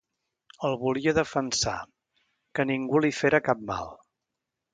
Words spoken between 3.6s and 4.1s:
mal.